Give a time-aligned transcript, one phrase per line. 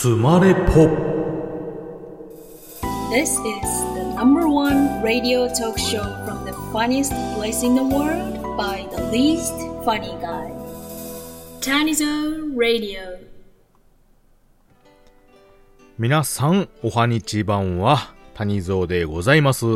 [0.00, 0.88] つまれぽ
[3.12, 3.36] This is
[3.92, 9.02] the number one radio talk show from the funniest place in the world by the
[9.12, 9.52] least
[9.84, 10.50] funny guy.
[11.60, 13.18] Tanizo Radio.
[15.98, 19.66] 皆さん、おはにちばんは、谷蔵でございます。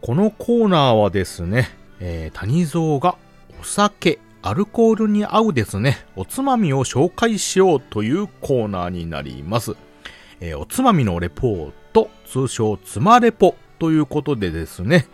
[0.00, 3.16] このコーナーはですね、えー、谷蔵が
[3.60, 9.76] お酒、アルコールに合うですね、おつまみを紹介しようというコーナーになります。
[10.40, 15.06] えーおつまみのレポート、通称つまレポということでですね、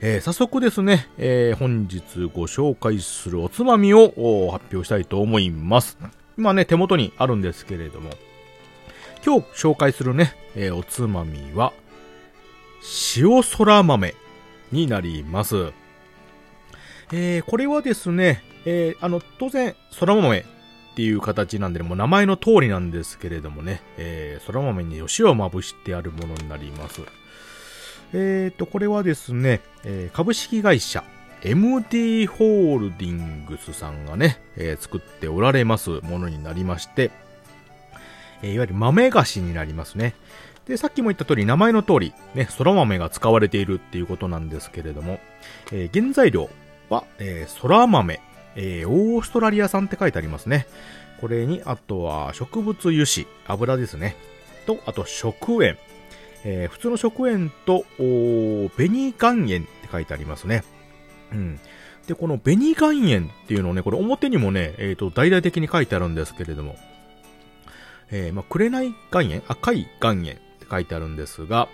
[0.00, 2.00] えー早速ですね、えー本日
[2.34, 5.98] ご紹介するおつまみを発表したいと思います。
[6.38, 8.10] 今ね、手元にあるんですけれども、
[9.24, 11.74] 今日紹介するね、えおつまみは、
[13.16, 14.14] 塩そら豆
[14.72, 15.72] になります。
[17.12, 20.44] えーこれはですね、えーあの、当然、そら豆っ
[20.96, 27.02] ていう形なんで、ねもう名前の通りなんですけれどもね、えー、そら豆にお塩をまぶしてあるものになります。
[28.12, 31.02] えーと、これはですね、えー株式会社
[31.42, 37.10] MD ホールディングスさんがね、えー作っておられますものになりまして、
[38.42, 40.14] えいわゆる豆菓子になりますね。
[40.66, 45.18] で、さっきも言った通り、名前の通り、ね、そら豆が使われているっていうことなんですけれども、
[45.72, 46.48] え原材料
[46.88, 48.20] は、えー、そら豆、
[48.56, 50.66] えーオーストラリア産って書いてありますね。
[51.20, 54.16] これに、あとは植物油脂、油ですね。
[54.66, 55.76] と、あと食塩。
[56.44, 60.64] えー普通の食塩と、おー紅岩塩って書いてありますね。
[61.32, 61.60] うん。
[62.06, 66.76] で、この紅岩塩っていうのをね、これ表にもね、えっ、と、大々的に書いてあるんですけれども、
[68.10, 68.70] えーまあ、紅
[69.10, 69.42] 岩塩？
[69.48, 71.68] 赤い岩塩って書いてあるんですが、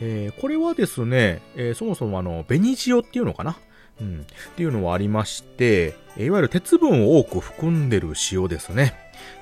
[0.00, 3.56] えーこれはですね、えーそもそもあの、紅塩っていうのかな？
[4.00, 4.20] うん。
[4.20, 8.94] っていうのはありまして、いわゆる鉄分を多く含んでる塩ですね。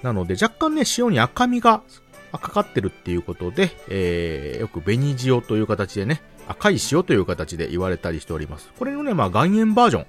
[0.02, 1.82] なので、若干ね、塩に赤みが
[2.32, 8.70] かかってるっていうことで、えーよく紅塩という形でね、赤い塩という形で言われたりしております。
[8.78, 10.06] これのね、まあ、岩塩バージョン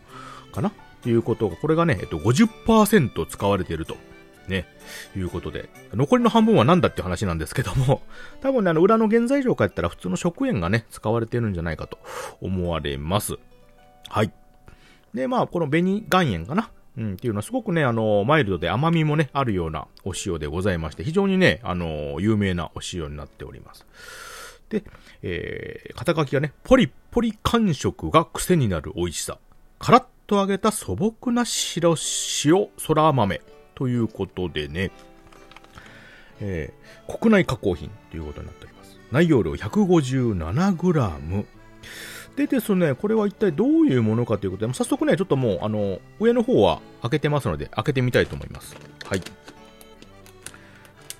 [0.52, 0.70] かな？
[0.70, 0.72] っ
[1.02, 3.96] ていうことが、これがね、えっと、50%使われていると。
[4.50, 4.66] ね、
[5.16, 5.70] いうことで。
[5.94, 8.02] 残りの半分は何だって話なんですけども、
[8.42, 12.00] 多分ね、あの、裏の原材料からやったら普通の食塩がね、使われてるんじゃないかと
[12.42, 13.36] 思われます。
[14.10, 14.32] はい。
[15.14, 16.72] で、まあ、この紅岩塩かな？
[16.98, 23.86] うん、っていうのはすごくね、あの、マイルドで甘みもね、あるようなお塩でございまして、非常にね、あの、有名なお塩になっております。
[24.70, 24.84] で、
[25.22, 29.38] えー、肩書きがね、ポリポリ感触が癖になる美味しさ。
[29.80, 31.96] カラッと揚げた素朴な白
[32.46, 33.42] 塩そら豆
[33.76, 34.92] ということでね、
[36.42, 39.00] えー、国内加工品ということになっております。
[39.12, 41.46] 内容量 157g。
[42.36, 48.76] でですね、これは一体どういうものかということで、早速ね、ちょっともう、あの、上の方は開けてますので、開けてみたいと思います。
[49.06, 49.22] はい。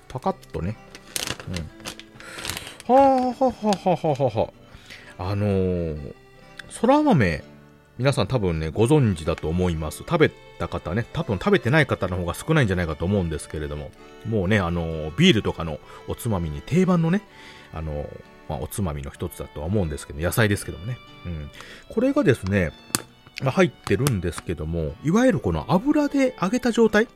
[0.08, 0.76] パカッとね。
[2.88, 2.94] うん。
[2.94, 4.52] はあ、はあはあはあはあは
[5.18, 5.30] あ。
[5.30, 6.14] あのー、
[6.70, 7.44] そら豆、
[7.98, 9.98] 皆さん多分ね、ご存知だと思います。
[9.98, 13.90] 食べた方ね、多分食べてない方の方が少ないんじゃないかと思うんですけれども、
[14.26, 15.78] もうね、あのービールとかの
[16.08, 17.20] おつまみに定番のね、
[17.74, 18.08] あのー
[18.50, 20.98] まあ、おつまみの一つだとは思うんですけど、野菜ですけどもね。
[21.24, 21.50] うん。
[21.88, 22.72] これがですね、
[23.42, 27.06] ま入ってるんですけども、いわゆるこの油で揚げた状態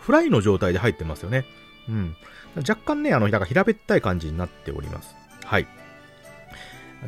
[0.00, 1.44] フライの状態で入ってますよね。
[1.88, 2.16] うん。
[2.56, 5.14] 若干ね、あの、なんか平べったい感じになっております。
[5.44, 5.68] はい。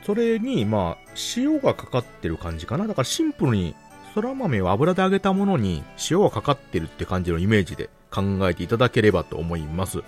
[0.07, 2.87] それに、まあ、塩がかかってる感じかな。
[2.87, 3.75] だからシンプルに、
[4.15, 10.03] そら豆を油で揚げたものに塩がかかってるって感じのイメージで考えていただければと思います。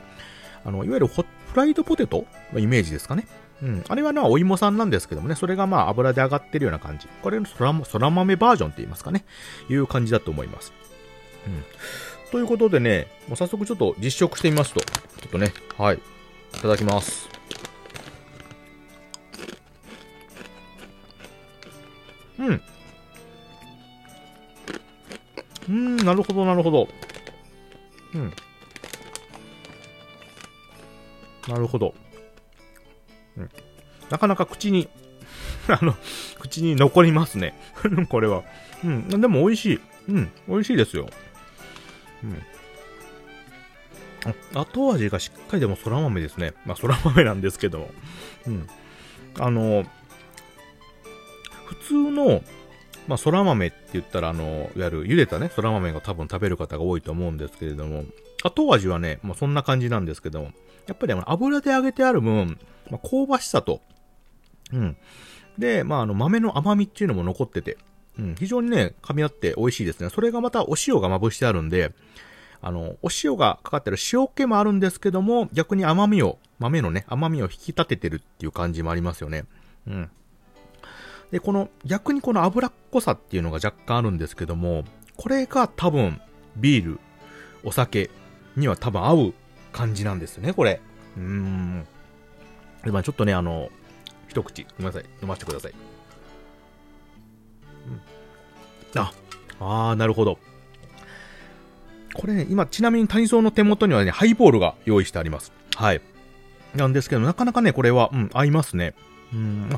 [0.64, 1.24] あの、いわゆるホ
[1.54, 3.28] フライドポテトのイメージですかね。
[3.64, 3.84] うん。
[3.88, 7.08] あれはまあ、お芋さんなんですけどもね、それがまあ、油で揚がってるような感じ。
[7.22, 9.24] これのそら、そら豆バージョンって言いますかね。
[9.70, 10.74] いう感じだと思います。
[11.46, 11.64] うん。
[12.30, 14.80] ということでね、もう早速ちょっと実食してみますと。
[14.80, 14.88] ちょ
[15.28, 15.96] っとね、はい。
[15.96, 17.26] いただきます。
[22.38, 22.62] うん。
[25.70, 26.88] うん、なるほど、なるほど。
[28.14, 28.32] うん。
[31.48, 31.94] なるほど。
[33.36, 33.50] うん。
[34.10, 34.88] なかなか口に、
[35.68, 35.96] あの、
[36.40, 37.54] 口に残りますね。
[38.08, 38.42] これは。
[38.84, 39.08] うん。
[39.08, 39.80] でも美味しい。
[40.08, 40.32] うん。
[40.48, 41.08] 美味しいですよ。
[42.22, 42.42] うん。
[44.54, 46.54] 後味がしっかりでも空豆ですね。
[46.64, 47.90] まあ空豆なんですけど。
[48.46, 48.68] うん。
[49.38, 49.84] あの、
[51.66, 52.42] 普通の、
[53.06, 58.04] まあ空豆って言ったら、あの、いわゆる茹でたね、空豆が多分食べる方が多いと思うんですけれども、
[58.42, 60.52] 後味はね、まあそんな感じなんですけども、
[60.86, 62.58] やっぱりあの油で揚げてある分、
[62.94, 63.80] まあ、香ばしさと、
[64.72, 64.96] うん。
[65.58, 67.76] で、まああの豆の甘みっていうのも残ってて、
[68.18, 70.10] うん、非常にね、噛み合って美味しいですね。
[70.10, 71.92] それがまたお塩がまぶしてあるんで、
[72.62, 79.44] あの、お塩がかかってる塩気もあるんですけども、逆に甘みを、豆のね、甘みを引き立ててるっていう感じもありますよね。
[79.88, 80.10] うん。
[81.32, 84.84] で、この、逆にこの脂っこさっていうのが若干あるんですけども、
[85.16, 86.20] これが多分、
[86.56, 87.00] ビール、
[87.64, 88.08] お酒
[88.56, 89.34] には多分合う
[89.72, 90.80] 感じなんですよね、これ。
[91.16, 91.86] うーん。
[92.84, 93.70] で、まあちょっとね、あの、
[94.28, 95.72] 一口、ごめんなさい、飲ませてください。
[98.94, 99.00] うん。
[99.00, 99.12] あ、
[99.60, 100.38] あー、なるほど。
[102.14, 105.52] これね、今、ちなみに谷蔵の手元にはね、ハイボールが用意してあります。
[105.74, 106.00] はい。
[106.74, 108.94] なんですけど、なかなかね、これは、うん、合いますね。
[109.32, 109.68] うん、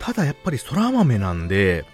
[0.00, 1.84] ただやっぱり空豆なんで、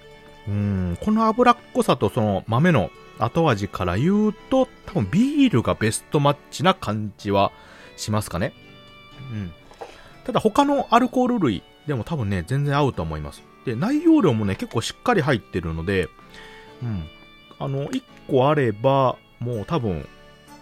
[0.49, 7.53] うん、この脂っこさとその豆の後味から言うと、多分ビールがベストマッチな感じは
[7.97, 8.55] しますかね。
[9.31, 9.53] うん。
[10.25, 13.43] ただ他のアルコール類でも多分ね、全然合うと思います。
[13.65, 16.09] で、内容量もね、結構しっかり入ってるので、
[16.83, 17.05] うん。
[17.59, 20.07] あの、1個あれば、もう多分、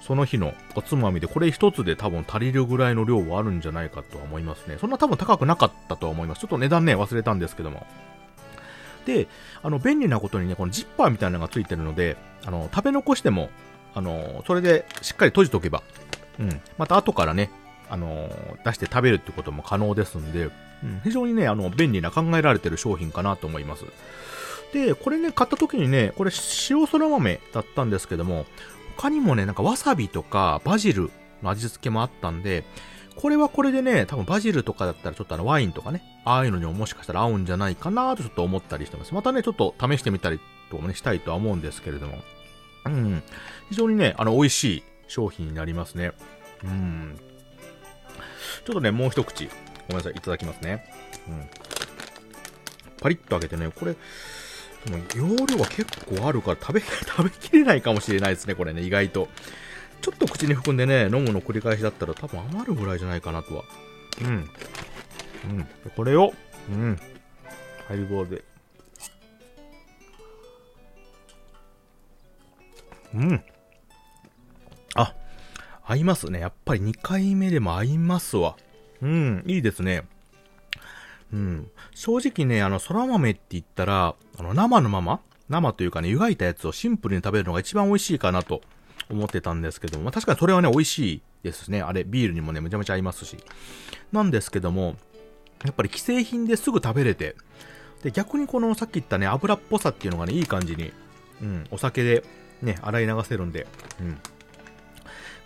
[0.00, 4.78] その日のおつまみで、これ一つで多分足りるぐらいの量はあるんじゃないかとは思いますね。
[4.80, 6.40] そんな多分高くなかったとは思います。
[6.40, 7.86] ちょっと値段ね、忘れたんですけども。
[9.04, 9.28] で、
[9.62, 13.50] あの、便利なことにね、このジッパーみたいなのがついてるので、あの、食べ残しても、
[13.94, 15.82] あの、それでしっかり閉じておけば、
[16.38, 17.50] うん、また後からね、
[17.90, 18.30] あの、
[18.64, 23.84] 出して食べるってことも可能ですんで、うん、非常にね、あの、便利な考えられてる商品かなと思います。
[24.72, 26.30] で、これね、買った時にね、これ
[26.70, 28.46] 塩そら豆だったんですけども、
[28.96, 31.10] 他にもね、なんかわさびとかバジル
[31.42, 32.64] の味付けもあったんで、
[33.16, 39.14] これはこれでね、多分バジルとかだったらちょっとあのワインとかね、ああいうのにももしかしたら合うんじゃないかなとちょっと思ったりしてます。
[39.14, 40.38] またね、ちょっと試してみたり
[40.70, 42.18] とかもね、したいとは思うんですけれども。
[42.86, 43.22] うん。
[43.70, 46.12] 非常にね、あの、美味しい商品になりますね。
[46.62, 47.16] うん。
[48.68, 49.52] ちょっとね、もう一口、ご
[49.88, 50.84] めんなさい、いただきますね。
[51.26, 51.48] うん。
[53.00, 53.96] パリッと開けてね、これ、
[55.16, 59.30] 容量は結構あるから食べ、 食べきれないかもしれないですね、これね、意外と。
[60.02, 63.64] ちょっと口に含んでね、飲むの繰り返しだったら多分余るぐらいじゃないかなとは。
[64.20, 64.28] うん。
[64.28, 65.68] うん。
[65.96, 66.34] これを、
[66.68, 67.00] うん。
[67.88, 68.44] ハイボールで。
[73.14, 73.44] うん。
[75.88, 76.38] 合いますね。
[76.38, 78.56] やっぱり2回目でも合いますわ。
[79.00, 80.04] うん、いいですね。
[81.32, 81.70] うん。
[81.94, 88.60] 正直ね、あの、空豆って言ったら、あの、生のまま生というかね、湯がいたやつをシンプルに食べるのが一番美味しいかなと
[89.10, 91.80] 思ってたんですけども、まあ、確かにそれはね、美味しいですね。
[91.80, 93.38] あれ、ビールにもね、めちゃめちゃ合いますし。
[94.12, 94.96] なんですけども、
[95.64, 97.34] やっぱり既製品ですぐ食べれて、
[98.02, 100.92] で、逆にこのさっき言ったね、油っぽさっていうのがね、いい感じに、
[101.40, 102.24] うん、お酒で
[102.60, 103.66] ね、洗い流せるんで、
[104.00, 104.18] うん。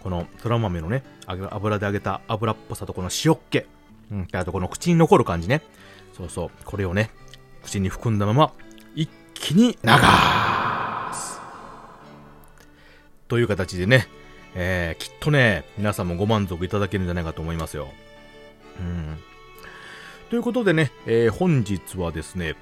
[0.02, 3.64] この、空豆のね、油で揚げた油っぽさとこの塩っ気、
[4.10, 5.62] うん、あとこの口に残る感じね。
[6.16, 7.10] そうそう、これをね、
[7.62, 8.52] 口に含んだまま、
[8.94, 9.90] 一気に流
[11.14, 11.40] す。
[13.28, 14.08] という形でね、
[14.54, 17.88] えー、きっとね、皆さんもご満足いただけるんじゃないかと思いますよ。
[18.78, 19.18] うん。
[20.30, 22.56] ということでね、えー、本日はですね、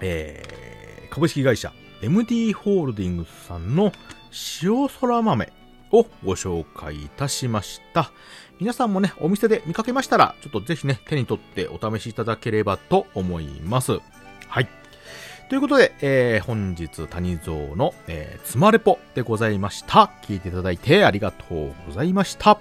[0.00, 1.72] えー、株式会社
[2.02, 3.92] MD ホールディングスさんの
[4.62, 5.52] 塩空豆
[5.92, 8.12] をご紹介いたしました。
[8.60, 13.98] 皆さんもね、お店で見かけましたら、ちょっとぜひね、手に取ってお試しいただければと思います。
[14.48, 14.68] はい。
[15.48, 20.12] ということで、えー、本日、谷蔵の、えー、つまれぽでございました。
[20.22, 22.60] 聞いていただいてありがとうございました。